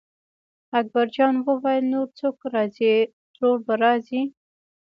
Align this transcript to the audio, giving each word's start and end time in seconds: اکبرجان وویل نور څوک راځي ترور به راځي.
اکبرجان 0.79 1.33
وویل 1.45 1.83
نور 1.93 2.07
څوک 2.19 2.35
راځي 2.53 2.93
ترور 3.33 3.57
به 3.65 3.73
راځي. 3.83 4.21